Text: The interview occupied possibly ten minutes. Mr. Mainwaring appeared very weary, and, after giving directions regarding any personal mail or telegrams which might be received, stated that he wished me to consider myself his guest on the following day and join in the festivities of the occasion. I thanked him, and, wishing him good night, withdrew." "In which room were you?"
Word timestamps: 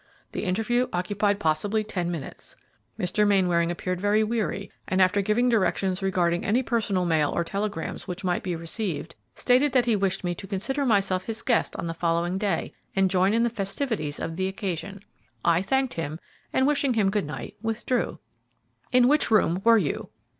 The 0.31 0.45
interview 0.45 0.87
occupied 0.91 1.39
possibly 1.39 1.83
ten 1.83 2.09
minutes. 2.09 2.55
Mr. 2.99 3.27
Mainwaring 3.27 3.69
appeared 3.69 4.01
very 4.01 4.23
weary, 4.23 4.71
and, 4.87 4.99
after 4.99 5.21
giving 5.21 5.47
directions 5.47 6.01
regarding 6.01 6.43
any 6.43 6.63
personal 6.63 7.05
mail 7.05 7.29
or 7.29 7.43
telegrams 7.43 8.07
which 8.07 8.23
might 8.23 8.41
be 8.41 8.55
received, 8.55 9.13
stated 9.35 9.73
that 9.73 9.85
he 9.85 9.95
wished 9.95 10.23
me 10.23 10.33
to 10.33 10.47
consider 10.47 10.87
myself 10.87 11.25
his 11.25 11.43
guest 11.43 11.75
on 11.75 11.85
the 11.85 11.93
following 11.93 12.39
day 12.39 12.73
and 12.95 13.11
join 13.11 13.31
in 13.31 13.43
the 13.43 13.49
festivities 13.51 14.19
of 14.19 14.37
the 14.37 14.47
occasion. 14.47 15.05
I 15.45 15.61
thanked 15.61 15.93
him, 15.93 16.19
and, 16.51 16.65
wishing 16.65 16.95
him 16.95 17.11
good 17.11 17.27
night, 17.27 17.55
withdrew." 17.61 18.17
"In 18.91 19.07
which 19.07 19.29
room 19.29 19.61
were 19.63 19.77
you?" 19.77 20.09